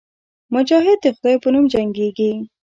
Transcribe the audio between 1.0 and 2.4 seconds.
د خدای په نوم جنګېږي.